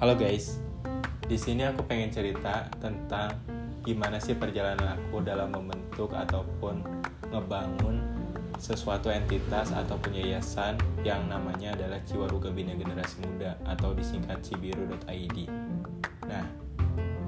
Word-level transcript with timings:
Halo 0.00 0.16
guys, 0.16 0.56
di 1.28 1.36
sini 1.36 1.60
aku 1.60 1.84
pengen 1.84 2.08
cerita 2.08 2.72
tentang 2.80 3.36
gimana 3.84 4.16
sih 4.16 4.32
perjalanan 4.32 4.96
aku 4.96 5.20
dalam 5.20 5.52
membentuk 5.52 6.16
ataupun 6.16 6.80
ngebangun 7.28 8.00
sesuatu 8.56 9.12
entitas 9.12 9.76
atau 9.76 10.00
yayasan 10.08 10.80
yang 11.04 11.28
namanya 11.28 11.76
adalah 11.76 12.00
Ciwaruga 12.08 12.48
Bina 12.48 12.72
Generasi 12.80 13.20
Muda 13.28 13.60
atau 13.68 13.92
disingkat 13.92 14.40
cibiru.id. 14.40 15.36
Nah, 16.24 16.48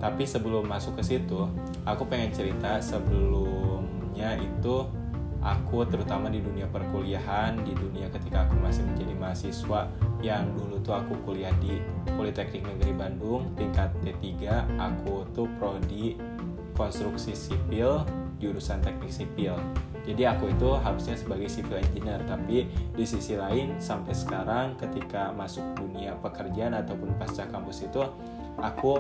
tapi 0.00 0.24
sebelum 0.24 0.64
masuk 0.64 0.96
ke 0.96 1.04
situ, 1.04 1.44
aku 1.84 2.08
pengen 2.08 2.32
cerita 2.32 2.80
sebelumnya 2.80 4.40
itu 4.40 4.88
aku 5.44 5.84
terutama 5.92 6.32
di 6.32 6.40
dunia 6.40 6.64
perkuliahan, 6.72 7.52
di 7.68 7.76
dunia 7.76 8.08
ketika 8.08 8.48
aku 8.48 8.56
masih 8.64 8.80
menjadi 8.88 9.12
mahasiswa 9.12 9.92
yang 10.22 10.54
dulu 10.54 10.78
tuh 10.80 10.94
aku 10.94 11.18
kuliah 11.26 11.52
di 11.58 11.82
Politeknik 12.14 12.62
Negeri 12.62 12.94
Bandung 12.94 13.50
tingkat 13.58 13.90
D3, 14.06 14.46
aku 14.78 15.26
tuh 15.34 15.50
prodi 15.58 16.14
konstruksi 16.78 17.34
sipil 17.34 18.06
jurusan 18.38 18.78
teknik 18.82 19.10
sipil. 19.10 19.58
Jadi 20.02 20.26
aku 20.26 20.50
itu 20.50 20.74
harusnya 20.78 21.14
sebagai 21.14 21.46
civil 21.46 21.78
engineer, 21.78 22.22
tapi 22.26 22.66
di 22.94 23.04
sisi 23.06 23.38
lain 23.38 23.78
sampai 23.78 24.14
sekarang 24.14 24.74
ketika 24.78 25.30
masuk 25.30 25.62
dunia 25.78 26.18
pekerjaan 26.18 26.74
ataupun 26.74 27.14
pasca 27.18 27.46
kampus 27.46 27.86
itu 27.86 28.02
aku 28.58 28.98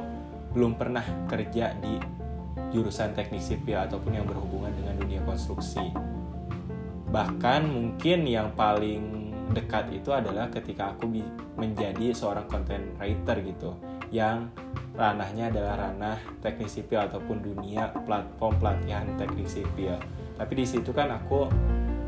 belum 0.54 0.78
pernah 0.78 1.02
kerja 1.26 1.74
di 1.82 1.98
jurusan 2.70 3.18
teknik 3.18 3.42
sipil 3.42 3.78
ataupun 3.82 4.14
yang 4.14 4.26
berhubungan 4.28 4.70
dengan 4.78 4.94
dunia 5.00 5.20
konstruksi 5.26 5.90
bahkan 7.12 7.68
mungkin 7.68 8.24
yang 8.24 8.56
paling 8.56 9.21
dekat 9.50 9.90
itu 9.90 10.14
adalah 10.14 10.46
ketika 10.48 10.94
aku 10.94 11.10
menjadi 11.58 12.14
seorang 12.14 12.46
content 12.46 12.86
writer 13.02 13.42
gitu 13.42 13.74
yang 14.14 14.46
ranahnya 14.92 15.48
adalah 15.48 15.88
ranah 15.88 16.20
teknik 16.44 16.68
sipil 16.68 17.00
ataupun 17.00 17.40
dunia 17.40 17.90
platform 18.04 18.60
pelatihan 18.60 19.08
teknik 19.16 19.48
sipil. 19.48 19.96
Tapi 20.36 20.52
di 20.52 20.66
situ 20.68 20.92
kan 20.92 21.08
aku 21.08 21.48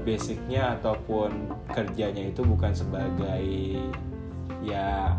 basicnya 0.04 0.76
ataupun 0.76 1.48
kerjanya 1.72 2.28
itu 2.28 2.44
bukan 2.44 2.76
sebagai 2.76 3.44
ya 4.60 5.16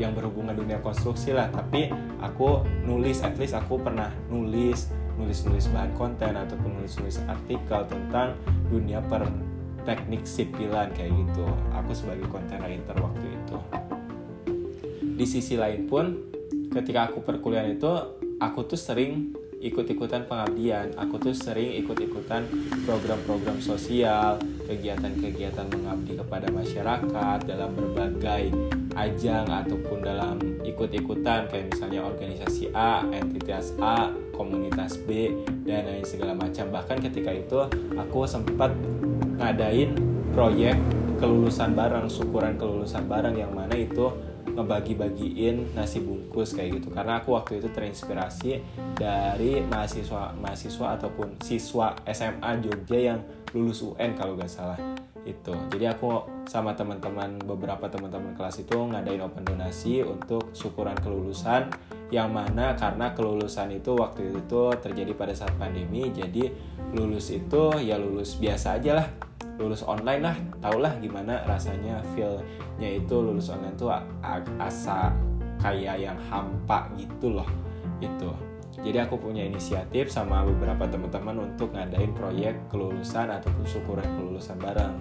yang 0.00 0.16
berhubungan 0.16 0.56
dunia 0.56 0.80
konstruksi 0.80 1.36
lah. 1.36 1.52
Tapi 1.52 1.92
aku 2.24 2.64
nulis 2.88 3.20
at 3.20 3.36
least 3.36 3.52
aku 3.52 3.76
pernah 3.76 4.08
nulis 4.32 4.88
nulis-nulis 5.18 5.68
bahan 5.74 5.92
konten 5.98 6.30
ataupun 6.30 6.78
nulis-nulis 6.78 7.20
artikel 7.26 7.84
tentang 7.90 8.38
dunia 8.70 9.02
per 9.02 9.26
teknik 9.88 10.28
sipilan 10.28 10.92
kayak 10.92 11.16
gitu. 11.16 11.48
Aku 11.72 11.96
sebagai 11.96 12.28
content 12.28 12.60
writer 12.60 12.96
waktu 13.00 13.26
itu. 13.32 13.56
Di 15.00 15.24
sisi 15.24 15.56
lain 15.56 15.88
pun 15.88 16.28
ketika 16.68 17.08
aku 17.08 17.24
perkuliahan 17.24 17.72
itu 17.72 17.88
aku 18.36 18.68
tuh 18.68 18.76
sering 18.76 19.32
ikut-ikutan 19.58 20.28
pengabdian. 20.28 20.94
Aku 20.94 21.18
tuh 21.18 21.34
sering 21.34 21.74
ikut-ikutan 21.82 22.46
program-program 22.86 23.58
sosial 23.58 24.38
kegiatan-kegiatan 24.68 25.66
mengabdi 25.72 26.20
kepada 26.20 26.46
masyarakat 26.52 27.38
dalam 27.48 27.72
berbagai 27.74 28.52
ajang 28.94 29.46
ataupun 29.48 30.04
dalam 30.04 30.36
ikut-ikutan 30.62 31.48
kayak 31.50 31.74
misalnya 31.74 32.04
organisasi 32.06 32.70
A, 32.76 33.02
entitas 33.10 33.74
A, 33.80 34.12
komunitas 34.36 35.00
B 35.08 35.34
dan 35.66 35.90
lain 35.90 36.06
segala 36.06 36.34
macam. 36.38 36.70
Bahkan 36.70 36.98
ketika 37.10 37.30
itu 37.34 37.58
aku 37.98 38.28
sempat 38.28 38.70
ngadain 39.38 39.94
proyek 40.34 40.76
kelulusan 41.18 41.74
barang 41.74 42.06
syukuran 42.10 42.54
kelulusan 42.58 43.06
barang 43.06 43.34
yang 43.34 43.50
mana 43.54 43.74
itu 43.74 44.10
ngebagi-bagiin 44.58 45.78
nasi 45.78 46.02
bungkus 46.02 46.58
kayak 46.58 46.82
gitu. 46.82 46.90
Karena 46.90 47.22
aku 47.22 47.38
waktu 47.38 47.62
itu 47.62 47.70
terinspirasi 47.70 48.58
dari 48.98 49.62
mahasiswa 49.62 50.34
mahasiswa 50.34 50.98
ataupun 50.98 51.38
siswa 51.38 51.94
SMA 52.10 52.50
Jogja 52.66 53.14
yang 53.14 53.20
lulus 53.54 53.86
UN 53.86 54.18
kalau 54.18 54.34
gak 54.34 54.50
salah 54.50 54.78
itu. 55.22 55.54
Jadi 55.70 55.84
aku 55.86 56.26
sama 56.48 56.72
teman-teman 56.74 57.38
beberapa 57.44 57.86
teman-teman 57.86 58.34
kelas 58.34 58.64
itu 58.64 58.74
ngadain 58.74 59.20
open 59.22 59.44
donasi 59.44 60.00
untuk 60.02 60.50
syukuran 60.56 60.96
kelulusan 60.98 61.68
yang 62.08 62.32
mana 62.32 62.72
karena 62.72 63.12
kelulusan 63.12 63.68
itu 63.76 63.92
waktu 63.92 64.32
itu 64.32 64.62
terjadi 64.80 65.12
pada 65.12 65.36
saat 65.36 65.52
pandemi 65.60 66.08
jadi 66.08 66.48
lulus 66.96 67.28
itu 67.28 67.76
ya 67.84 68.00
lulus 68.00 68.40
biasa 68.40 68.80
aja 68.80 69.04
lah 69.04 69.27
lulus 69.58 69.82
online 69.84 70.22
lah 70.22 70.36
tau 70.62 70.78
lah 70.78 70.94
gimana 71.02 71.42
rasanya 71.44 72.00
feelnya 72.14 72.88
itu 72.88 73.14
lulus 73.18 73.50
online 73.50 73.74
tuh 73.74 73.90
asa 74.62 75.10
kayak 75.58 75.98
yang 75.98 76.18
hampa 76.30 76.86
gitu 76.94 77.34
loh 77.34 77.48
itu 77.98 78.30
jadi 78.78 79.10
aku 79.10 79.18
punya 79.18 79.42
inisiatif 79.42 80.06
sama 80.06 80.46
beberapa 80.46 80.86
teman-teman 80.86 81.50
untuk 81.50 81.74
ngadain 81.74 82.14
proyek 82.14 82.54
kelulusan 82.70 83.26
ataupun 83.26 83.66
syukuran 83.66 84.06
kelulusan 84.14 84.54
bareng. 84.62 84.94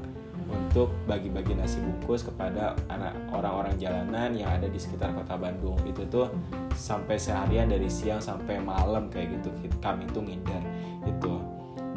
Untuk 0.47 0.95
bagi-bagi 1.05 1.59
nasi 1.59 1.83
bungkus 1.83 2.23
kepada 2.23 2.71
anak 2.87 3.11
orang-orang 3.35 3.75
jalanan 3.75 4.31
yang 4.31 4.47
ada 4.47 4.71
di 4.71 4.79
sekitar 4.79 5.11
kota 5.11 5.35
Bandung. 5.35 5.75
Itu 5.83 6.07
tuh 6.07 6.31
sampai 6.73 7.19
seharian 7.19 7.67
dari 7.67 7.91
siang 7.91 8.23
sampai 8.23 8.57
malam 8.63 9.11
kayak 9.11 9.37
gitu 9.37 9.49
kami 9.83 10.07
tuh 10.13 10.23
nginder 10.23 10.63
itu 11.09 11.41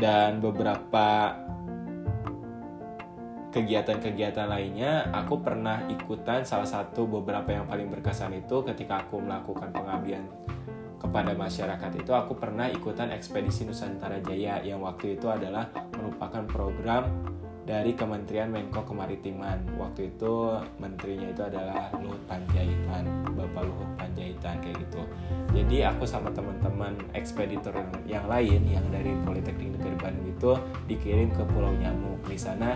dan 0.00 0.40
beberapa 0.40 1.36
kegiatan-kegiatan 3.50 4.46
lainnya 4.46 5.10
aku 5.10 5.42
pernah 5.42 5.82
ikutan 5.90 6.46
salah 6.46 6.66
satu 6.66 7.06
beberapa 7.06 7.50
yang 7.50 7.66
paling 7.66 7.90
berkesan 7.90 8.34
itu 8.38 8.62
ketika 8.62 9.02
aku 9.02 9.18
melakukan 9.18 9.74
pengabdian 9.74 10.22
kepada 11.00 11.34
masyarakat 11.34 11.90
itu 11.98 12.12
aku 12.14 12.38
pernah 12.38 12.70
ikutan 12.70 13.10
ekspedisi 13.10 13.66
Nusantara 13.66 14.22
Jaya 14.22 14.62
yang 14.62 14.84
waktu 14.84 15.18
itu 15.18 15.26
adalah 15.26 15.66
merupakan 15.96 16.46
program 16.46 17.08
dari 17.70 17.94
Kementerian 17.94 18.50
Menko 18.50 18.82
Kemaritiman. 18.82 19.78
Waktu 19.78 20.10
itu 20.10 20.58
menterinya 20.82 21.30
itu 21.30 21.42
adalah 21.46 21.86
Luhut 22.02 22.18
Panjaitan 22.26 23.06
Bapak 23.38 23.62
Luhut 23.62 23.90
Panjaitan 23.94 24.58
kayak 24.58 24.76
gitu. 24.82 25.02
Jadi 25.54 25.86
aku 25.86 26.02
sama 26.02 26.34
teman-teman 26.34 26.98
ekspeditor 27.14 27.70
yang 28.10 28.26
lain 28.26 28.66
yang 28.66 28.82
dari 28.90 29.14
Politeknik 29.22 29.78
Negeri 29.78 29.96
Bandung 30.02 30.26
itu 30.26 30.52
dikirim 30.90 31.30
ke 31.30 31.42
Pulau 31.46 31.70
Nyamuk. 31.78 32.26
Di 32.26 32.38
sana 32.38 32.74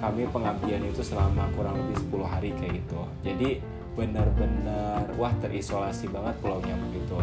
kami 0.00 0.24
pengabdian 0.32 0.82
itu 0.88 1.04
selama 1.04 1.46
kurang 1.54 1.76
lebih 1.76 1.96
10 2.08 2.24
hari 2.24 2.50
kayak 2.56 2.80
gitu. 2.80 3.00
Jadi 3.22 3.60
benar-benar 3.94 5.12
wah 5.20 5.34
terisolasi 5.44 6.08
banget 6.08 6.34
Pulau 6.40 6.62
Nyamuk 6.64 6.94
itu 6.94 7.20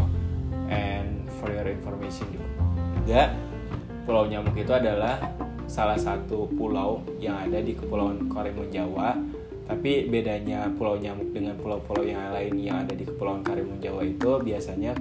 and 0.70 1.26
for 1.40 1.50
your 1.50 1.66
information 1.66 2.28
juga 2.30 3.34
Pulau 4.04 4.28
Nyamuk 4.28 4.56
itu 4.56 4.72
adalah 4.72 5.20
salah 5.68 6.00
satu 6.00 6.48
pulau 6.56 7.04
yang 7.20 7.36
ada 7.44 7.60
di 7.60 7.76
Kepulauan 7.76 8.32
Karimun 8.32 8.72
Jawa. 8.72 9.20
Tapi 9.68 10.08
bedanya 10.08 10.72
Pulau 10.72 10.96
Nyamuk 10.96 11.36
dengan 11.36 11.59
pulau-pulau 11.59 12.08
yang 12.08 12.32
lain 12.32 12.56
yang 12.56 12.88
ada 12.88 12.96
di 12.96 13.04
Kepulauan 13.04 13.44
Karimun 13.44 13.84
Jawa 13.84 14.08
itu 14.08 14.40
biasanya 14.40 14.96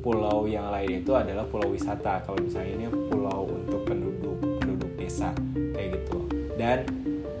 pulau 0.00 0.48
yang 0.48 0.72
lain 0.72 1.04
itu 1.04 1.12
adalah 1.12 1.44
pulau 1.44 1.68
wisata. 1.68 2.24
Kalau 2.24 2.40
misalnya 2.40 2.72
ini 2.72 2.86
pulau 2.88 3.52
untuk 3.52 3.84
penduduk 3.84 4.40
penduduk 4.64 4.88
desa 4.96 5.28
kayak 5.76 6.00
gitu. 6.00 6.24
Dan 6.56 6.88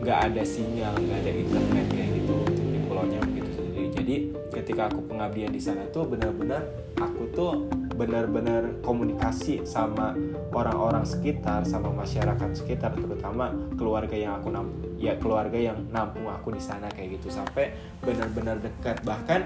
nggak 0.08 0.32
ada 0.32 0.40
sinyal 0.40 0.96
nggak 0.96 1.20
ada 1.20 1.32
internet 1.36 1.86
kayak 1.92 2.10
gitu 2.16 2.36
di 2.48 2.80
pulaunya 2.88 3.20
begitu 3.28 3.50
sendiri. 3.60 3.86
Jadi 3.92 4.14
ketika 4.56 4.88
aku 4.88 5.04
pengabdian 5.04 5.52
di 5.52 5.60
sana 5.60 5.84
tuh 5.92 6.08
benar-benar 6.08 6.64
aku 6.96 7.28
tuh 7.36 7.68
benar-benar 7.92 8.80
komunikasi 8.80 9.68
sama 9.68 10.16
orang-orang 10.56 11.04
sekitar 11.04 11.68
sama 11.68 11.92
masyarakat 11.92 12.56
sekitar 12.56 12.96
terutama 12.96 13.52
keluarga 13.76 14.16
yang 14.16 14.40
aku 14.40 14.48
nampung 14.48 14.96
ya 14.96 15.12
keluarga 15.20 15.60
yang 15.60 15.76
nampung 15.92 16.24
aku 16.24 16.56
di 16.56 16.62
sana 16.64 16.88
kayak 16.88 17.20
gitu. 17.20 17.28
Sampai 17.28 17.76
benar-benar 18.00 18.64
dekat. 18.64 19.04
Bahkan 19.04 19.40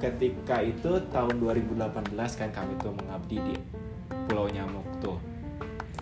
ketika 0.00 0.64
itu 0.64 0.96
tahun 1.12 1.44
2018 1.44 2.16
kan 2.40 2.48
kami 2.56 2.72
tuh 2.80 2.96
mengabdi 2.96 3.36
di 3.52 3.54
Pulau 4.32 4.48
Nyamuk 4.48 4.88
tuh. 4.96 5.20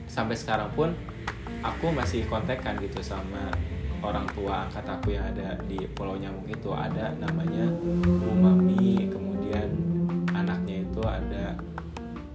Sampai 0.07 0.39
sekarang 0.39 0.71
pun 0.71 0.95
aku 1.67 1.91
masih 1.91 2.23
kontekan 2.31 2.79
gitu 2.79 3.03
sama 3.03 3.74
orang 4.05 4.29
tua 4.37 4.69
angkat 4.69 4.85
aku 4.85 5.17
yang 5.17 5.25
ada 5.33 5.57
di 5.65 5.81
Pulau 5.97 6.21
Nyamuk 6.21 6.45
itu 6.53 6.71
ada 6.77 7.17
namanya 7.17 7.73
Bu 8.05 8.31
Mami 8.37 9.09
kemudian 9.09 9.69
anaknya 10.37 10.85
itu 10.85 11.01
ada 11.01 11.57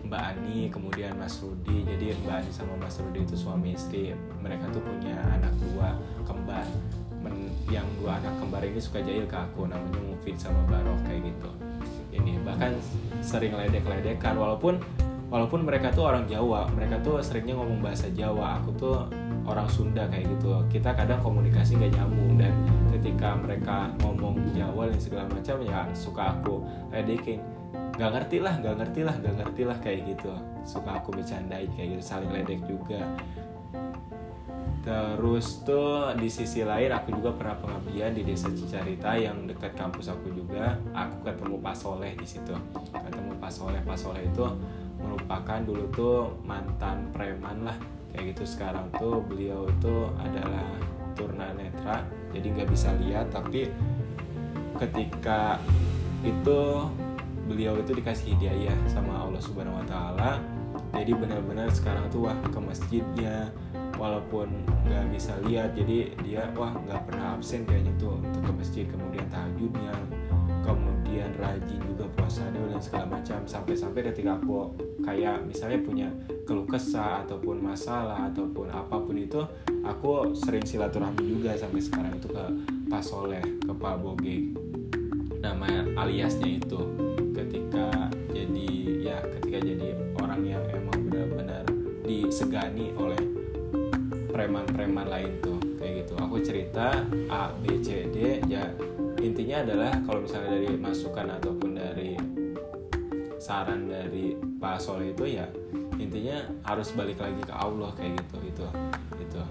Mbak 0.10 0.24
Ani 0.25 0.74
kemudian 0.74 1.13
Mas 1.21 1.38
Rudi. 1.38 1.86
Jadi 1.86 2.18
Mbak 2.25 2.42
Ani 2.42 2.50
sama 2.50 2.74
Mas 2.81 2.98
Rudi 2.98 3.21
itu 3.21 3.38
suami 3.38 3.77
istri. 3.77 4.10
Mereka 4.42 4.74
tuh 4.74 4.81
punya 4.81 5.13
anak 5.38 5.54
dua 5.62 5.94
kembar. 6.25 6.66
Men, 7.21 7.54
yang 7.69 7.86
dua 8.01 8.18
anak 8.18 8.33
kembar 8.42 8.66
ini 8.66 8.81
suka 8.81 9.06
jahil 9.06 9.30
ke 9.30 9.38
aku 9.38 9.69
namanya 9.69 10.01
Mufid 10.01 10.42
sama 10.42 10.66
Barok 10.66 10.98
kayak 11.06 11.30
gitu. 11.30 11.50
Ini 12.10 12.42
bahkan 12.42 12.74
sering 13.21 13.54
ledek-ledekan 13.54 14.33
walaupun 14.33 14.81
walaupun 15.30 15.62
mereka 15.62 15.94
tuh 15.94 16.10
orang 16.10 16.25
Jawa. 16.25 16.66
Mereka 16.74 17.06
tuh 17.06 17.21
seringnya 17.21 17.54
ngomong 17.54 17.77
bahasa 17.86 18.10
Jawa. 18.10 18.57
Aku 18.66 18.74
tuh 18.81 19.06
orang 19.50 19.66
Sunda 19.66 20.06
kayak 20.06 20.30
gitu 20.38 20.62
kita 20.69 20.94
kadang 20.94 21.18
komunikasi 21.25 21.81
gak 21.81 21.98
nyambung 21.98 22.38
dan 22.38 22.54
ketika 22.94 23.34
mereka 23.34 23.90
ngomong 24.06 24.38
Jawa 24.54 24.94
dan 24.94 25.00
segala 25.01 25.25
macam 25.25 25.57
ya 25.66 25.81
suka 25.98 26.38
aku 26.38 26.62
ledekin 26.94 27.42
gak 27.98 28.13
ngerti 28.13 28.38
lah 28.40 28.62
gak 28.62 28.78
ngerti 28.78 29.01
lah 29.01 29.16
gak 29.18 29.36
ngerti 29.42 29.62
lah 29.66 29.78
kayak 29.81 30.00
gitu 30.13 30.31
suka 30.62 31.01
aku 31.01 31.18
bercandain 31.18 31.68
kayak 31.74 31.98
gitu 31.98 32.04
saling 32.06 32.30
ledek 32.30 32.62
juga 32.69 33.01
Terus 34.80 35.62
tuh 35.68 36.16
di 36.16 36.31
sisi 36.31 36.63
lain 36.63 36.90
aku 36.90 37.12
juga 37.12 37.36
pernah 37.36 37.54
pengabdian 37.60 38.16
di 38.16 38.24
desa 38.24 38.48
Cicarita 38.48 39.12
yang 39.19 39.44
dekat 39.44 39.75
kampus 39.75 40.07
aku 40.07 40.31
juga. 40.31 40.80
Aku 40.95 41.19
ketemu 41.28 41.60
Pak 41.60 41.75
Soleh 41.75 42.16
di 42.16 42.24
situ. 42.24 42.56
Ketemu 42.90 43.38
Pak 43.38 43.52
Soleh. 43.52 43.84
Pak 43.84 44.00
Soleh 44.00 44.24
itu 44.24 44.48
merupakan 44.98 45.60
dulu 45.62 45.84
tuh 45.92 46.31
mantan 46.48 47.12
preman 47.12 47.68
lah 47.68 47.78
kayak 48.13 48.35
gitu. 48.35 48.44
Sekarang 48.45 48.89
tuh 48.95 49.21
beliau 49.23 49.67
itu 49.69 49.95
adalah 50.19 50.69
tunanetra, 51.13 52.06
jadi 52.31 52.47
nggak 52.56 52.69
bisa 52.69 52.89
lihat. 53.01 53.29
Tapi 53.33 53.69
ketika 54.79 55.59
itu 56.23 56.89
beliau 57.50 57.79
itu 57.81 57.91
dikasih 57.97 58.38
hidayah 58.38 58.77
sama 58.85 59.25
Allah 59.25 59.41
Subhanahu 59.41 59.81
Wa 59.83 59.88
Taala. 59.89 60.31
Jadi 60.89 61.13
benar-benar 61.13 61.69
sekarang 61.69 62.09
tuh 62.09 62.29
wah 62.29 62.38
ke 62.50 62.59
masjidnya 62.61 63.53
walaupun 64.00 64.47
nggak 64.88 65.11
bisa 65.11 65.35
lihat 65.44 65.75
jadi 65.75 66.15
dia 66.23 66.47
wah 66.56 66.71
nggak 66.71 67.03
pernah 67.03 67.35
absen 67.35 67.67
kayaknya 67.67 67.91
tuh 68.00 68.15
untuk 68.15 68.41
ke 68.41 68.53
masjid 68.56 68.85
kemudian 68.88 69.27
tahajudnya 69.27 69.94
kemudian 70.63 70.99
rajin 71.39 71.81
juga 71.88 72.06
puasa 72.13 72.45
dan 72.51 72.77
segala 72.77 73.19
macam 73.19 73.44
sampai-sampai 73.47 74.01
ketika 74.11 74.38
aku 74.38 74.75
kayak 75.01 75.41
misalnya 75.44 75.79
punya 75.81 76.07
keluh 76.45 76.67
kesah 76.67 77.25
ataupun 77.25 77.59
masalah 77.63 78.29
ataupun 78.29 78.69
apa 78.69 78.95
pun 79.00 79.15
itu 79.17 79.41
aku 79.81 80.35
sering 80.38 80.63
silaturahmi 80.63 81.25
juga 81.25 81.57
sampai 81.57 81.81
sekarang 81.81 82.13
itu 82.19 82.29
ke 82.29 82.45
Pak 82.89 83.03
Soleh 83.03 83.41
ke 83.41 83.73
Pak 83.73 83.95
Boge. 84.00 84.53
Nama 85.39 85.88
aliasnya 85.95 86.59
itu 86.59 86.79
ketika 87.31 88.11
jadi 88.29 88.69
ya 89.00 89.17
ketika 89.39 89.57
jadi 89.63 89.88
orang 90.19 90.41
yang 90.44 90.63
emang 90.75 91.07
benar-benar 91.07 91.63
disegani 92.03 92.91
oleh 93.00 93.19
preman-preman 94.29 95.07
lain 95.07 95.31
tuh 95.39 95.59
kayak 95.79 96.03
gitu. 96.06 96.13
Aku 96.19 96.44
cerita 96.44 96.91
A 97.31 97.56
B 97.56 97.79
C 97.79 98.07
D 98.11 98.44
ya 98.51 98.67
intinya 99.19 99.57
adalah 99.63 99.92
kalau 100.07 100.19
misalnya 100.24 100.50
dari 100.56 100.69
masukan 100.80 101.27
ataupun 101.39 101.71
dari 101.75 102.12
saran 103.39 103.88
dari 103.88 104.36
Pak 104.36 104.80
Soleh 104.83 105.16
itu 105.16 105.25
ya 105.39 105.48
intinya 106.00 106.48
harus 106.63 106.92
balik 106.95 107.19
lagi 107.19 107.39
ke 107.44 107.54
Allah 107.56 107.92
kayak 107.95 108.19
gitu 108.24 108.38
itu 108.48 108.66
itu. 109.19 109.42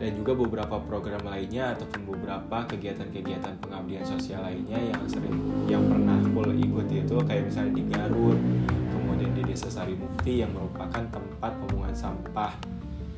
Dan 0.00 0.16
juga 0.16 0.32
beberapa 0.32 0.80
program 0.80 1.20
lainnya 1.28 1.76
ataupun 1.76 2.08
beberapa 2.08 2.64
kegiatan-kegiatan 2.72 3.60
pengabdian 3.60 4.00
sosial 4.00 4.40
lainnya 4.40 4.80
yang 4.80 5.04
sering 5.04 5.36
yang 5.68 5.84
pernah 5.84 6.16
aku 6.24 6.56
ikuti 6.56 7.04
itu 7.04 7.16
kayak 7.28 7.52
misalnya 7.52 7.72
di 7.76 7.84
Garut 7.84 8.40
kemudian 8.88 9.36
di 9.36 9.42
Desa 9.52 9.68
Sari 9.68 9.92
Mukti 9.92 10.40
yang 10.40 10.56
merupakan 10.56 11.04
tempat 11.12 11.52
pembuangan 11.60 11.92
sampah 11.92 12.56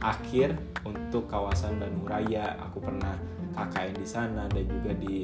akhir 0.02 0.58
untuk 0.82 1.30
kawasan 1.30 1.78
Bandung 1.78 2.10
Raya. 2.10 2.58
Aku 2.66 2.82
pernah 2.82 3.14
KKN 3.54 3.94
di 3.94 4.06
sana 4.08 4.50
dan 4.50 4.66
juga 4.66 4.90
di 4.98 5.22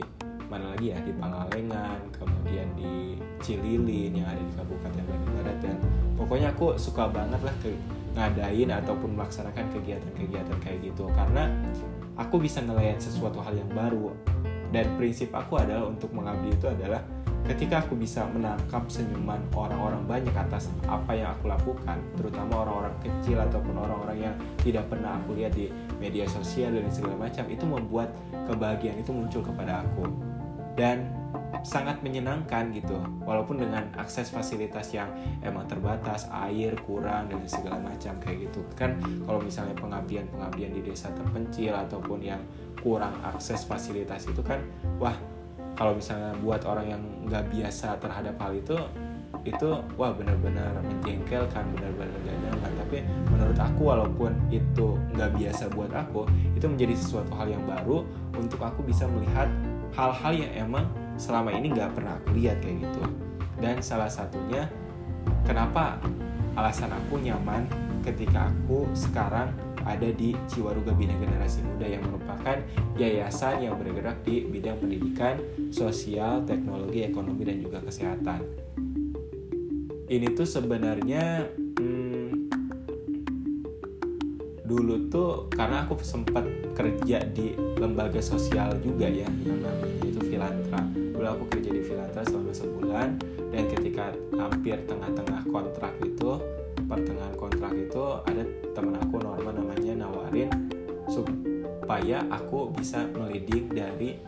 mana 0.48 0.74
lagi 0.74 0.96
ya? 0.96 0.98
Di 1.04 1.12
Pangalengan 1.14 2.00
kemudian 2.16 2.66
di 2.74 3.20
Cililin 3.44 4.12
yang 4.16 4.28
ada 4.28 4.40
di 4.40 4.52
Kabupaten 4.56 5.04
Bandung 5.04 5.32
Barat. 5.38 5.56
Dan 5.60 5.76
pokoknya 6.16 6.48
aku 6.56 6.74
suka 6.80 7.06
banget 7.08 7.40
lah 7.44 7.54
ke 7.60 7.70
ngadain 8.16 8.68
ataupun 8.72 9.14
melaksanakan 9.14 9.64
kegiatan-kegiatan 9.76 10.58
kayak 10.64 10.78
gitu. 10.82 11.06
Karena 11.12 11.52
aku 12.16 12.40
bisa 12.40 12.64
nelayan 12.64 12.98
sesuatu 12.98 13.38
hal 13.44 13.54
yang 13.54 13.70
baru. 13.70 14.10
Dan 14.68 14.84
prinsip 15.00 15.32
aku 15.32 15.60
adalah 15.60 15.88
untuk 15.88 16.12
mengabdi 16.12 16.52
itu 16.52 16.68
adalah 16.68 17.00
ketika 17.48 17.80
aku 17.80 17.96
bisa 17.96 18.28
menangkap 18.28 18.84
senyuman 18.92 19.40
orang-orang 19.56 20.04
banyak 20.04 20.36
atas 20.36 20.68
apa 20.84 21.16
yang 21.16 21.32
aku 21.32 21.48
lakukan 21.48 21.96
terutama 22.20 22.66
orang-orang 22.66 22.92
kecil 23.00 23.40
ataupun 23.40 23.72
orang-orang 23.72 24.18
yang 24.28 24.34
tidak 24.60 24.84
pernah 24.92 25.16
aku 25.16 25.32
lihat 25.32 25.56
di 25.56 25.72
media 25.96 26.28
sosial 26.28 26.76
dan 26.76 26.92
segala 26.92 27.16
macam 27.16 27.48
itu 27.48 27.64
membuat 27.64 28.12
kebahagiaan 28.52 29.00
itu 29.00 29.16
muncul 29.16 29.40
kepada 29.40 29.80
aku 29.80 30.27
dan 30.78 31.10
sangat 31.66 31.98
menyenangkan 32.06 32.70
gitu. 32.70 33.02
Walaupun 33.26 33.58
dengan 33.58 33.90
akses 33.98 34.30
fasilitas 34.30 34.94
yang 34.94 35.10
emang 35.42 35.66
terbatas 35.66 36.30
air 36.46 36.78
kurang 36.86 37.26
dan 37.28 37.42
segala 37.50 37.82
macam 37.82 38.14
kayak 38.22 38.48
gitu. 38.48 38.62
Kan 38.78 39.02
kalau 39.26 39.42
misalnya 39.42 39.74
pengabdian 39.74 40.30
pengabdian 40.30 40.70
di 40.70 40.80
desa 40.86 41.10
terpencil 41.10 41.74
ataupun 41.74 42.22
yang 42.22 42.40
kurang 42.78 43.18
akses 43.26 43.66
fasilitas 43.66 44.30
itu 44.30 44.38
kan 44.38 44.62
wah 45.02 45.18
kalau 45.74 45.98
misalnya 45.98 46.34
buat 46.38 46.62
orang 46.62 46.86
yang 46.94 47.02
nggak 47.26 47.50
biasa 47.50 47.98
terhadap 47.98 48.34
hal 48.38 48.54
itu 48.54 48.78
itu 49.46 49.70
wah 49.94 50.10
benar-benar 50.14 50.78
menjengkelkan 50.82 51.64
benar-benar 51.74 52.16
nyaman. 52.22 52.72
Tapi 52.86 52.98
menurut 53.28 53.58
aku 53.58 53.82
walaupun 53.82 54.32
itu 54.48 54.96
nggak 55.14 55.36
biasa 55.36 55.68
buat 55.74 55.90
aku 55.92 56.24
itu 56.54 56.66
menjadi 56.70 56.94
sesuatu 56.94 57.34
hal 57.34 57.50
yang 57.50 57.62
baru 57.66 58.06
untuk 58.38 58.62
aku 58.62 58.82
bisa 58.86 59.04
melihat 59.10 59.50
hal-hal 59.94 60.32
yang 60.34 60.52
emang 60.68 60.84
selama 61.18 61.52
ini 61.52 61.72
nggak 61.74 61.92
pernah 61.96 62.16
aku 62.20 62.36
lihat 62.38 62.60
kayak 62.62 62.84
gitu 62.84 63.02
dan 63.58 63.82
salah 63.82 64.10
satunya 64.10 64.70
kenapa 65.42 65.98
alasan 66.54 66.90
aku 66.94 67.18
nyaman 67.22 67.66
ketika 68.06 68.48
aku 68.50 68.86
sekarang 68.94 69.50
ada 69.86 70.08
di 70.12 70.34
Ciwaruga 70.50 70.92
Bina 70.92 71.14
Generasi 71.16 71.64
Muda 71.64 71.86
yang 71.88 72.02
merupakan 72.04 72.56
yayasan 73.00 73.64
yang 73.64 73.74
bergerak 73.80 74.20
di 74.26 74.44
bidang 74.44 74.76
pendidikan, 74.82 75.40
sosial, 75.72 76.44
teknologi, 76.44 77.08
ekonomi, 77.08 77.46
dan 77.48 77.62
juga 77.62 77.80
kesehatan. 77.80 78.44
Ini 80.08 80.28
tuh 80.36 80.48
sebenarnya 80.48 81.48
dulu 84.68 85.08
tuh 85.08 85.48
karena 85.48 85.88
aku 85.88 85.96
sempat 86.04 86.44
kerja 86.76 87.24
di 87.32 87.56
lembaga 87.80 88.20
sosial 88.20 88.76
juga 88.84 89.08
ya 89.08 89.24
yang 89.24 89.64
namanya 89.64 90.04
itu 90.04 90.20
Filantra. 90.28 90.84
Dulu 90.92 91.24
aku 91.24 91.44
kerja 91.56 91.72
di 91.72 91.82
Filantra 91.82 92.20
selama 92.28 92.52
sebulan 92.52 93.08
dan 93.48 93.64
ketika 93.72 94.12
hampir 94.36 94.76
tengah-tengah 94.84 95.42
kontrak 95.48 95.96
itu 96.04 96.30
pertengahan 96.84 97.34
kontrak 97.40 97.72
itu 97.72 98.04
ada 98.28 98.44
temen 98.76 98.94
aku 99.00 99.16
Norma 99.24 99.50
namanya 99.56 100.04
nawarin 100.04 100.52
supaya 101.08 102.20
aku 102.28 102.68
bisa 102.76 103.08
meliding 103.16 103.72
dari 103.72 104.20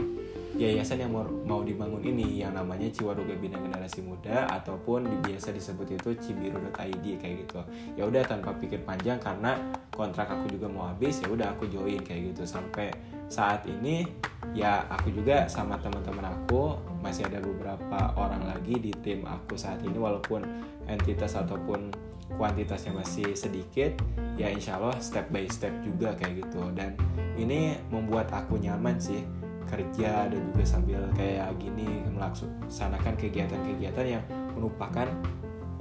yayasan 0.60 1.00
yang 1.00 1.16
mau, 1.16 1.24
mau 1.24 1.60
dibangun 1.64 2.04
ini 2.04 2.44
yang 2.44 2.52
namanya 2.52 2.84
Ciwaruga 2.92 3.32
Bina 3.32 3.56
Generasi 3.56 4.04
Muda 4.04 4.44
ataupun 4.52 5.08
biasa 5.24 5.56
disebut 5.56 5.96
itu 5.96 6.12
cibiru.id 6.20 7.04
kayak 7.16 7.34
gitu. 7.48 7.64
Ya 7.96 8.04
udah 8.04 8.20
tanpa 8.28 8.52
pikir 8.60 8.84
panjang 8.84 9.16
karena 9.16 9.56
kontrak 9.88 10.28
aku 10.28 10.52
juga 10.52 10.68
mau 10.68 10.92
habis 10.92 11.24
ya 11.24 11.32
udah 11.32 11.56
aku 11.56 11.64
join 11.72 12.04
kayak 12.04 12.36
gitu. 12.36 12.44
Sampai 12.44 12.92
saat 13.32 13.64
ini 13.64 14.04
ya 14.52 14.84
aku 14.92 15.08
juga 15.16 15.48
sama 15.48 15.80
teman-teman 15.80 16.28
aku 16.28 16.76
masih 17.00 17.24
ada 17.24 17.40
beberapa 17.40 18.12
orang 18.20 18.44
lagi 18.44 18.76
di 18.76 18.92
tim 19.00 19.24
aku 19.24 19.56
saat 19.56 19.80
ini 19.80 19.96
walaupun 19.96 20.44
entitas 20.84 21.40
ataupun 21.40 21.88
kuantitasnya 22.36 22.94
masih 22.94 23.32
sedikit 23.32 23.96
ya 24.36 24.52
insya 24.52 24.76
Allah 24.76 24.94
step 25.00 25.32
by 25.32 25.48
step 25.48 25.72
juga 25.80 26.12
kayak 26.20 26.44
gitu. 26.44 26.68
Dan 26.76 27.00
ini 27.40 27.80
membuat 27.88 28.28
aku 28.28 28.60
nyaman 28.60 29.00
sih 29.00 29.24
kerja 29.70 30.26
dan 30.26 30.40
juga 30.50 30.64
sambil 30.66 31.00
kayak 31.14 31.54
gini 31.62 32.02
melaksanakan 32.10 33.14
kegiatan-kegiatan 33.14 34.06
yang 34.18 34.24
merupakan 34.58 35.06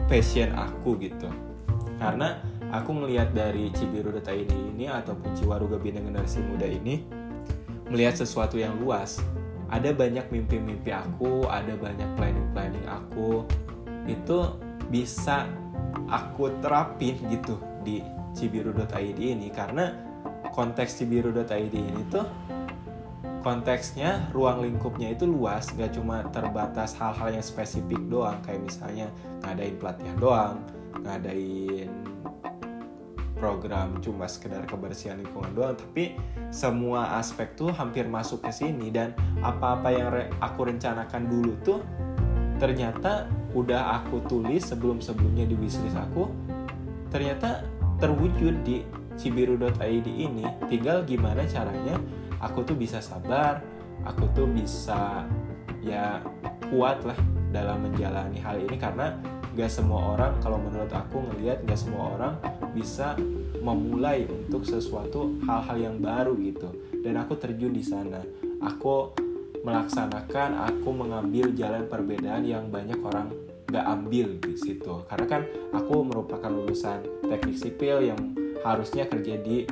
passion 0.06 0.54
aku 0.54 0.96
gitu. 1.02 1.28
Karena 1.98 2.40
aku 2.72 2.96
melihat 2.96 3.34
dari 3.34 3.74
Cibiru 3.76 4.14
Data 4.14 4.32
ini 4.32 4.78
ini 4.78 4.86
ataupun 4.88 5.36
Ciwaruga 5.36 5.82
Bina 5.82 6.00
Generasi 6.00 6.40
Muda 6.46 6.70
ini 6.70 7.04
melihat 7.90 8.22
sesuatu 8.22 8.56
yang 8.56 8.78
luas 8.78 9.20
ada 9.70 9.94
banyak 9.94 10.30
mimpi-mimpi 10.30 10.94
aku 10.94 11.46
ada 11.50 11.74
banyak 11.78 12.10
planning-planning 12.18 12.86
aku 12.90 13.46
itu 14.10 14.58
bisa 14.90 15.46
aku 16.10 16.50
terapin 16.62 17.18
gitu 17.30 17.58
di 17.86 18.02
cibiru.id 18.34 19.20
ini. 19.20 19.54
Karena 19.54 19.94
konteks 20.54 20.98
cibiru.id 21.02 21.74
ini 21.74 22.02
tuh 22.10 22.26
konteksnya 23.40 24.28
ruang 24.36 24.64
lingkupnya 24.64 25.16
itu 25.16 25.24
luas 25.24 25.72
gak 25.76 25.96
cuma 25.96 26.28
terbatas 26.30 26.96
hal-hal 27.00 27.40
yang 27.40 27.46
spesifik 27.46 28.00
doang 28.12 28.36
kayak 28.44 28.60
misalnya 28.64 29.08
ngadain 29.46 29.76
pelatihan 29.80 30.18
doang 30.20 30.56
ngadain 31.00 31.90
program 33.40 33.96
cuma 34.04 34.28
sekedar 34.28 34.68
kebersihan 34.68 35.16
lingkungan 35.24 35.52
doang 35.56 35.76
tapi 35.80 36.20
semua 36.52 37.16
aspek 37.16 37.56
tuh 37.56 37.72
hampir 37.72 38.04
masuk 38.04 38.44
ke 38.44 38.52
sini 38.52 38.92
dan 38.92 39.16
apa-apa 39.40 39.90
yang 39.96 40.12
re 40.12 40.28
aku 40.44 40.68
rencanakan 40.68 41.32
dulu 41.32 41.56
tuh 41.64 41.80
ternyata 42.60 43.32
udah 43.56 44.04
aku 44.04 44.20
tulis 44.28 44.68
sebelum-sebelumnya 44.68 45.48
di 45.48 45.56
wishlist 45.56 45.96
aku 45.96 46.28
ternyata 47.08 47.64
terwujud 48.00 48.64
di 48.64 48.84
cibiru.id 49.20 50.08
ini. 50.08 50.48
Tinggal 50.72 51.04
gimana 51.04 51.44
caranya 51.44 52.00
aku 52.40 52.64
tuh 52.64 52.76
bisa 52.76 53.04
sabar 53.04 53.60
aku 54.08 54.32
tuh 54.32 54.48
bisa 54.48 55.28
ya 55.84 56.24
kuat 56.72 57.04
lah 57.04 57.18
dalam 57.50 57.90
menjalani 57.90 58.40
hal 58.40 58.62
ini. 58.62 58.78
Karena 58.78 59.16
gak 59.58 59.72
semua 59.72 60.16
orang 60.16 60.38
kalau 60.40 60.62
menurut 60.62 60.92
aku 60.94 61.20
ngelihat 61.34 61.66
gak 61.66 61.80
semua 61.80 62.16
orang 62.16 62.34
bisa 62.72 63.18
memulai 63.60 64.24
untuk 64.30 64.64
sesuatu 64.64 65.36
hal-hal 65.44 65.78
yang 65.92 65.96
baru 66.00 66.38
gitu. 66.40 66.70
Dan 67.02 67.20
aku 67.20 67.36
terjun 67.40 67.74
di 67.74 67.84
sana. 67.84 68.22
Aku 68.60 69.16
melaksanakan 69.60 70.56
aku 70.72 70.90
mengambil 70.96 71.52
jalan 71.52 71.84
perbedaan 71.92 72.48
yang 72.48 72.72
banyak 72.72 73.00
orang 73.04 73.34
gak 73.68 73.86
ambil 73.86 74.38
di 74.40 74.56
situ. 74.56 75.04
Karena 75.10 75.26
kan 75.28 75.42
aku 75.76 76.06
merupakan 76.06 76.50
lulusan 76.50 77.04
teknik 77.28 77.58
sipil 77.58 78.04
yang 78.04 78.20
harusnya 78.64 79.08
kerja 79.08 79.40
di 79.40 79.64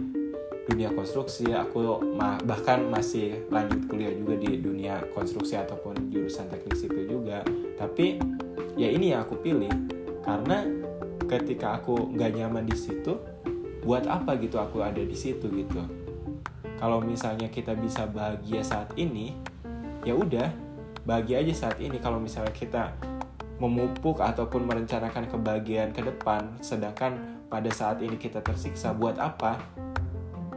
dunia 0.68 0.92
konstruksi 0.92 1.56
aku 1.56 2.04
bahkan 2.44 2.92
masih 2.92 3.48
lanjut 3.48 3.88
kuliah 3.88 4.12
juga 4.12 4.36
di 4.36 4.60
dunia 4.60 5.00
konstruksi 5.16 5.56
ataupun 5.56 6.12
jurusan 6.12 6.52
teknik 6.52 6.76
sipil 6.76 7.08
juga. 7.08 7.40
Tapi 7.80 8.20
ya 8.76 8.92
ini 8.92 9.16
yang 9.16 9.24
aku 9.24 9.40
pilih 9.40 9.72
karena 10.28 10.68
ketika 11.28 11.80
aku 11.80 12.12
nggak 12.12 12.36
nyaman 12.36 12.68
di 12.68 12.76
situ 12.76 13.16
buat 13.88 14.04
apa 14.12 14.36
gitu 14.44 14.60
aku 14.60 14.84
ada 14.84 15.00
di 15.00 15.16
situ 15.16 15.48
gitu? 15.48 15.80
Kalau 16.78 17.00
misalnya 17.00 17.48
kita 17.48 17.74
bisa 17.74 18.04
bahagia 18.06 18.60
saat 18.62 18.92
ini 19.00 19.34
ya 20.04 20.14
udah 20.14 20.52
bahagia 21.08 21.40
aja 21.48 21.72
saat 21.72 21.80
ini. 21.80 21.96
Kalau 22.04 22.20
misalnya 22.20 22.52
kita 22.52 22.92
memupuk 23.58 24.20
ataupun 24.20 24.68
merencanakan 24.68 25.32
kebahagiaan 25.32 25.96
ke 25.96 26.04
depan 26.04 26.60
sedangkan 26.62 27.40
pada 27.48 27.72
saat 27.72 28.04
ini 28.04 28.20
kita 28.20 28.44
tersiksa 28.44 28.94
buat 28.94 29.18
apa 29.18 29.58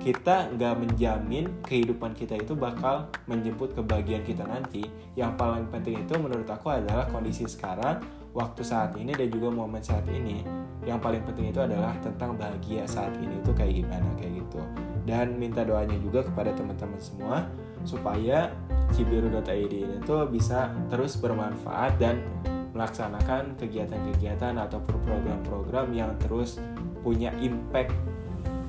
kita 0.00 0.49
nggak 0.57 0.75
menjamin 0.80 1.45
kehidupan 1.61 2.16
kita 2.16 2.40
itu 2.40 2.57
bakal 2.57 3.12
menjemput 3.28 3.76
kebahagiaan 3.76 4.25
kita 4.25 4.49
nanti. 4.49 4.88
Yang 5.12 5.37
paling 5.37 5.69
penting 5.69 6.00
itu 6.00 6.16
menurut 6.16 6.49
aku 6.49 6.73
adalah 6.73 7.04
kondisi 7.12 7.45
sekarang 7.45 8.00
waktu 8.33 8.64
saat 8.64 8.97
ini 8.97 9.12
dan 9.12 9.28
juga 9.28 9.52
momen 9.52 9.85
saat 9.85 10.09
ini. 10.09 10.40
Yang 10.88 10.99
paling 11.04 11.23
penting 11.28 11.52
itu 11.52 11.61
adalah 11.61 11.92
tentang 12.00 12.40
bahagia 12.40 12.88
saat 12.88 13.12
ini 13.21 13.45
itu 13.45 13.52
kayak 13.52 13.85
gimana 13.85 14.09
kayak 14.16 14.40
gitu. 14.40 14.61
Dan 15.04 15.37
minta 15.37 15.69
doanya 15.69 16.00
juga 16.00 16.25
kepada 16.25 16.57
teman-teman 16.57 17.00
semua 17.00 17.45
supaya 17.85 18.49
cibiru.id 18.97 19.73
ini 19.73 19.97
tuh 20.09 20.25
bisa 20.33 20.73
terus 20.88 21.21
bermanfaat 21.21 22.00
dan 22.00 22.25
melaksanakan 22.73 23.61
kegiatan-kegiatan 23.61 24.57
ataupun 24.57 24.97
program-program 25.04 25.92
yang 25.92 26.16
terus 26.16 26.57
punya 27.04 27.33
impact 27.40 27.92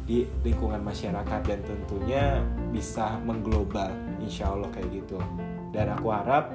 di 0.05 0.25
lingkungan 0.41 0.81
masyarakat 0.81 1.41
dan 1.45 1.59
tentunya 1.61 2.41
bisa 2.73 3.21
mengglobal 3.21 3.93
insya 4.19 4.51
Allah 4.51 4.69
kayak 4.73 4.89
gitu. 5.03 5.17
Dan 5.71 5.93
aku 5.93 6.11
harap 6.11 6.51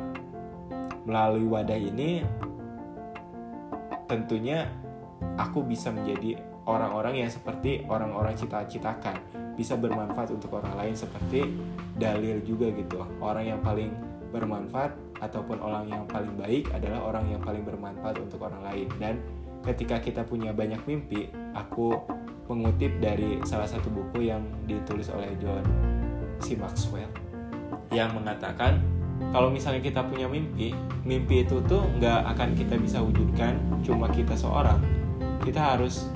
melalui 1.07 1.47
wadah 1.47 1.79
ini 1.79 2.27
tentunya 4.11 4.67
aku 5.39 5.63
bisa 5.63 5.91
menjadi 5.91 6.39
orang-orang 6.67 7.27
yang 7.27 7.31
seperti 7.31 7.87
orang-orang 7.87 8.35
cita-citakan. 8.35 9.17
Bisa 9.57 9.73
bermanfaat 9.79 10.37
untuk 10.37 10.61
orang 10.61 10.77
lain 10.77 10.95
seperti 10.99 11.49
dalil 11.97 12.45
juga 12.45 12.69
gitu. 12.77 13.01
Orang 13.25 13.47
yang 13.47 13.61
paling 13.65 13.89
bermanfaat 14.35 14.93
ataupun 15.25 15.65
orang 15.65 15.89
yang 15.89 16.05
paling 16.05 16.37
baik 16.37 16.69
adalah 16.77 17.09
orang 17.09 17.25
yang 17.33 17.41
paling 17.41 17.65
bermanfaat 17.65 18.21
untuk 18.21 18.45
orang 18.45 18.61
lain. 18.69 18.89
Dan 19.01 19.15
ketika 19.67 19.99
kita 19.99 20.23
punya 20.23 20.55
banyak 20.55 20.79
mimpi 20.87 21.29
aku 21.53 21.99
mengutip 22.47 22.95
dari 23.03 23.43
salah 23.43 23.67
satu 23.67 23.91
buku 23.91 24.31
yang 24.31 24.43
ditulis 24.71 25.11
oleh 25.11 25.35
John 25.43 25.67
C. 26.39 26.55
Maxwell 26.55 27.11
yang 27.91 28.15
mengatakan 28.15 28.79
kalau 29.35 29.51
misalnya 29.51 29.83
kita 29.83 30.07
punya 30.07 30.31
mimpi 30.31 30.71
mimpi 31.03 31.43
itu 31.43 31.59
tuh 31.67 31.83
nggak 31.99 32.37
akan 32.37 32.55
kita 32.55 32.79
bisa 32.79 33.03
wujudkan 33.03 33.59
cuma 33.83 34.07
kita 34.13 34.39
seorang 34.39 34.79
kita 35.43 35.59
harus 35.59 36.07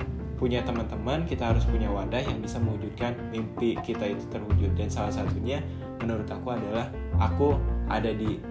punya 0.41 0.65
teman-teman, 0.65 1.29
kita 1.29 1.53
harus 1.53 1.69
punya 1.69 1.85
wadah 1.93 2.17
yang 2.17 2.41
bisa 2.41 2.57
mewujudkan 2.57 3.13
mimpi 3.29 3.77
kita 3.85 4.09
itu 4.09 4.25
terwujud. 4.33 4.73
Dan 4.73 4.89
salah 4.89 5.13
satunya 5.13 5.61
menurut 6.01 6.25
aku 6.25 6.57
adalah 6.57 6.89
aku 7.21 7.61
ada 7.85 8.09
di 8.09 8.41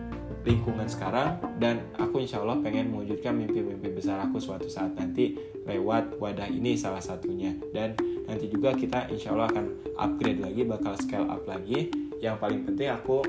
lingkungan 0.41 0.89
sekarang 0.89 1.37
dan 1.61 1.85
aku 2.01 2.25
insya 2.25 2.41
Allah 2.41 2.57
pengen 2.65 2.89
mewujudkan 2.89 3.37
mimpi-mimpi 3.37 3.93
besar 3.93 4.25
aku 4.25 4.41
suatu 4.41 4.65
saat 4.67 4.97
nanti 4.97 5.37
lewat 5.69 6.17
wadah 6.17 6.49
ini 6.49 6.77
salah 6.77 7.03
satunya. 7.03 7.53
Dan 7.73 7.93
nanti 8.25 8.49
juga 8.49 8.73
kita 8.73 9.13
insya 9.13 9.37
Allah 9.37 9.53
akan 9.53 9.67
upgrade 10.01 10.41
lagi 10.41 10.63
bakal 10.65 10.97
scale 10.97 11.29
up 11.29 11.45
lagi. 11.45 11.93
Yang 12.21 12.37
paling 12.41 12.61
penting 12.65 12.89
aku 12.89 13.21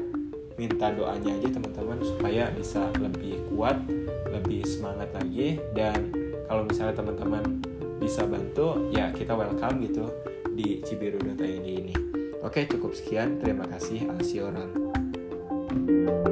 minta 0.56 0.92
doanya 0.92 1.32
aja 1.36 1.50
teman-teman 1.52 2.00
supaya 2.04 2.52
bisa 2.52 2.88
lebih 3.00 3.40
kuat 3.52 3.76
lebih 4.32 4.64
semangat 4.64 5.12
lagi. 5.12 5.60
Dan 5.76 6.16
kalau 6.48 6.64
misalnya 6.64 6.96
teman-teman 6.96 7.44
bisa 8.00 8.24
bantu 8.26 8.90
ya 8.90 9.12
kita 9.14 9.36
welcome 9.36 9.84
gitu 9.86 10.10
di 10.52 10.82
cibiru.id 10.84 11.64
ini 11.64 11.96
oke 12.40 12.64
cukup 12.72 12.96
sekian. 12.96 13.40
Terima 13.44 13.68
kasih. 13.68 14.08
Asioran. 14.16 14.92
thank 15.72 16.28
you 16.28 16.31